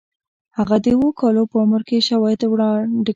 [0.57, 3.09] هغه د اوو کالو په عمر کې شواهد وړاندې کړل